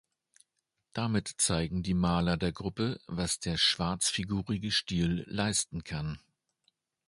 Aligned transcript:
Damit 0.93 1.27
zeigen 1.37 1.83
die 1.83 1.93
Maler 1.93 2.35
der 2.35 2.51
Gruppe, 2.51 2.99
was 3.05 3.37
der 3.37 3.57
schwarzfigurige 3.57 4.71
Stil 4.71 5.23
leisten 5.29 5.83
kann. 5.83 6.19